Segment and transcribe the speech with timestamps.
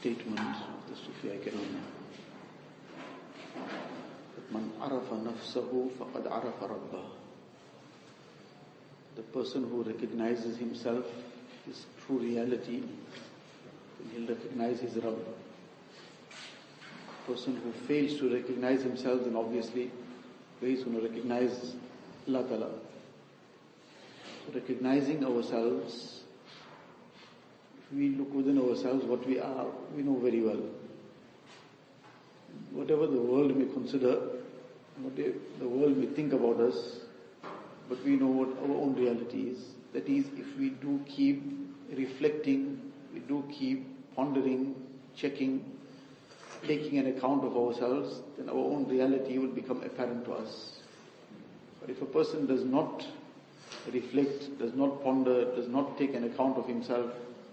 [0.00, 1.76] statement of the Sufi Kiram
[4.34, 7.04] that man arafa nafsahu faqad arafa rabbah.
[9.16, 11.04] The person who recognizes himself,
[11.66, 12.82] his true reality,
[14.14, 15.18] he'll recognize his Rabb.
[17.26, 19.90] The person who fails to recognize himself, then obviously
[20.62, 21.74] going to recognize
[22.26, 22.70] Allah Ta'ala.
[24.46, 26.19] So recognizing ourselves
[27.92, 29.66] we look within ourselves what we are,
[29.96, 30.62] we know very well.
[32.70, 34.20] Whatever the world may consider,
[35.02, 37.00] what the world may think about us,
[37.88, 39.58] but we know what our own reality is.
[39.92, 41.42] That is, if we do keep
[41.92, 44.76] reflecting, we do keep pondering,
[45.16, 45.64] checking,
[46.66, 50.78] taking an account of ourselves, then our own reality will become apparent to us.
[51.80, 53.04] But if a person does not
[53.92, 57.10] reflect, does not ponder, does not take an account of himself,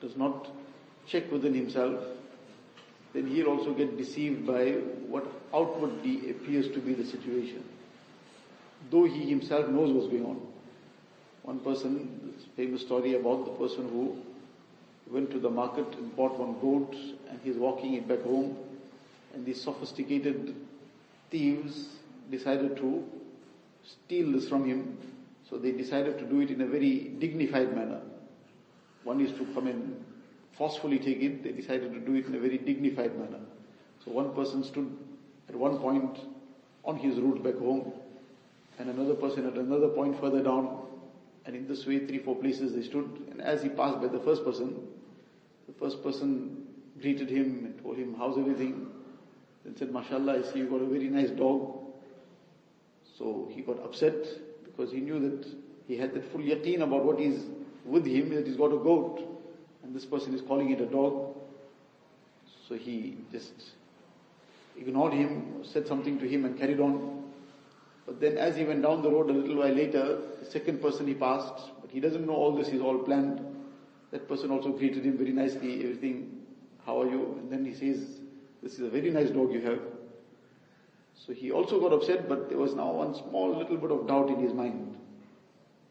[0.00, 0.48] does not
[1.06, 2.02] check within himself,
[3.12, 4.72] then he'll also get deceived by
[5.08, 7.64] what outwardly appears to be the situation.
[8.90, 10.40] Though he himself knows what's going on.
[11.42, 14.16] One person, famous story about the person who
[15.10, 16.94] went to the market and bought one goat
[17.28, 18.56] and he's walking it back home
[19.34, 20.54] and these sophisticated
[21.30, 21.88] thieves
[22.30, 23.04] decided to
[23.84, 24.96] steal this from him.
[25.48, 28.00] So they decided to do it in a very dignified manner.
[29.04, 30.04] One is to come and
[30.56, 31.42] forcefully take it.
[31.42, 33.40] They decided to do it in a very dignified manner.
[34.04, 34.96] So one person stood
[35.48, 36.18] at one point
[36.84, 37.92] on his route back home,
[38.78, 40.86] and another person at another point further down.
[41.44, 43.26] And in this way, three, four places they stood.
[43.30, 44.86] And as he passed by the first person,
[45.66, 46.66] the first person
[47.00, 48.88] greeted him and told him, how's everything?
[49.64, 51.78] Then said, mashallah, I see you got a very nice dog.
[53.18, 54.14] So he got upset
[54.64, 55.46] because he knew that
[55.86, 57.44] he had that full yaqeen about what is
[57.84, 59.20] with him that he's got a goat
[59.82, 61.36] and this person is calling it a dog.
[62.68, 63.52] So he just
[64.78, 67.24] ignored him, said something to him and carried on.
[68.06, 71.06] But then as he went down the road a little while later, the second person
[71.06, 73.40] he passed, but he doesn't know all this is all planned.
[74.10, 76.40] That person also greeted him very nicely, everything,
[76.84, 77.38] how are you?
[77.38, 78.20] And then he says,
[78.62, 79.80] this is a very nice dog you have.
[81.14, 84.30] So he also got upset, but there was now one small little bit of doubt
[84.30, 84.96] in his mind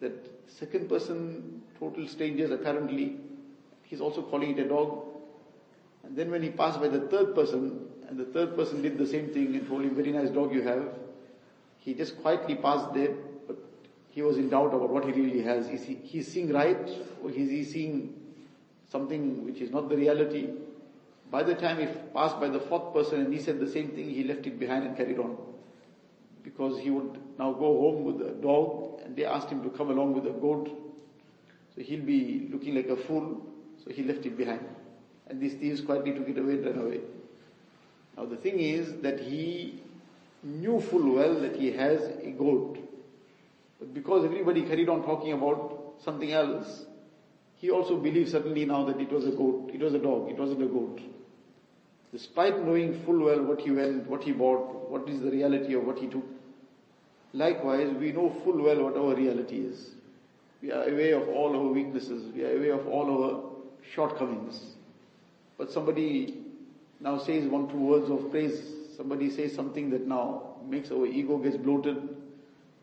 [0.00, 3.16] that second person total strangers apparently.
[3.82, 5.04] He's also calling it a dog.
[6.04, 9.06] And then when he passed by the third person, and the third person did the
[9.06, 10.88] same thing and told him, very nice dog you have,
[11.78, 13.14] he just quietly passed there,
[13.46, 13.56] but
[14.10, 15.68] he was in doubt about what he really has.
[15.68, 16.88] Is he he's seeing right,
[17.22, 18.14] or is he seeing
[18.90, 20.48] something which is not the reality?
[21.30, 24.08] By the time he passed by the fourth person and he said the same thing,
[24.08, 25.36] he left it behind and carried on.
[26.42, 28.87] Because he would now go home with a dog
[29.18, 30.70] they asked him to come along with a goat.
[31.74, 33.44] So he'll be looking like a fool,
[33.84, 34.64] so he left it behind.
[35.26, 37.00] And these thieves quietly took it away and ran away.
[38.16, 39.82] Now the thing is that he
[40.42, 42.78] knew full well that he has a goat.
[43.80, 46.84] But because everybody carried on talking about something else,
[47.56, 50.38] he also believed suddenly now that it was a goat, it was a dog, it
[50.38, 51.00] wasn't a goat.
[52.12, 55.84] Despite knowing full well what he went, what he bought, what is the reality of
[55.84, 56.24] what he took.
[57.32, 59.90] Likewise, we know full well what our reality is.
[60.62, 62.32] We are aware of all our weaknesses.
[62.34, 63.42] We are aware of all our
[63.94, 64.60] shortcomings.
[65.56, 66.38] But somebody
[67.00, 68.60] now says one, two words of praise.
[68.96, 72.16] Somebody says something that now makes our ego gets bloated.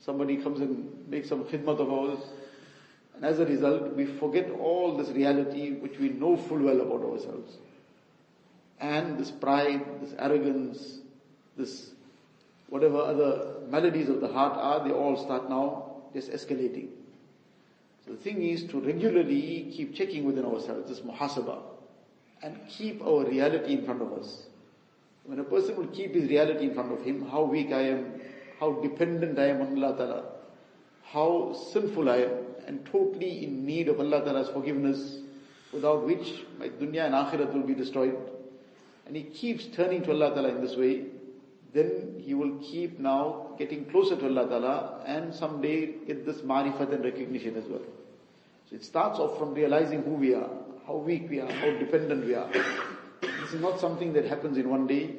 [0.00, 2.18] Somebody comes and makes some khidmat of ours.
[3.14, 7.02] And as a result, we forget all this reality which we know full well about
[7.02, 7.56] ourselves.
[8.78, 10.98] And this pride, this arrogance,
[11.56, 11.90] this
[12.68, 16.88] whatever other maladies of the heart are, they all start now just escalating.
[18.04, 21.60] So the thing is to regularly keep checking within ourselves, this muhasabah,
[22.42, 24.46] and keep our reality in front of us.
[25.24, 28.20] When a person will keep his reality in front of him, how weak I am,
[28.60, 30.24] how dependent I am on Allah Ta'ala,
[31.02, 32.30] how sinful I am,
[32.66, 35.18] and totally in need of Allah Ta'ala's forgiveness,
[35.72, 38.16] without which my dunya and akhirat will be destroyed.
[39.06, 41.06] And he keeps turning to Allah Ta'ala in this way,
[41.72, 46.92] then he will keep now getting closer to Allah Ta'ala and someday get this marifat
[46.92, 47.82] and recognition as well.
[48.68, 50.48] So it starts off from realizing who we are,
[50.86, 52.50] how weak we are, how dependent we are.
[53.20, 55.16] This is not something that happens in one day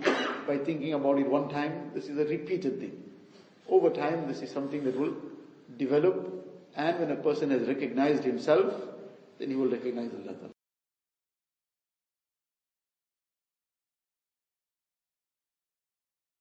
[0.47, 1.91] by thinking about it one time.
[1.93, 3.03] This is a repeated thing.
[3.69, 5.15] Over time, this is something that will
[5.77, 6.37] develop
[6.75, 8.73] and when a person has recognized himself,
[9.39, 10.56] then he will recognize Allah Ta'ala.